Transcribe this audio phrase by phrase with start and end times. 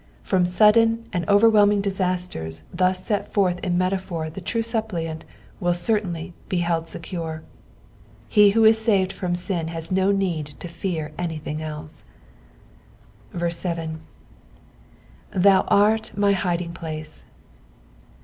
[0.23, 5.25] From sudden and ovei whelming disasters thus set forth in metaphor the true suppliant
[5.59, 7.43] will certainly be held secure.
[8.27, 12.01] He whu is saved from sin has no need to fear anything eUe.
[13.31, 13.37] T."
[15.35, 17.23] Tkou art my hiding place."